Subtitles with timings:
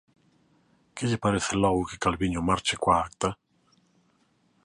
[0.95, 3.29] Que lle parece logo que Calviño marche coa acta?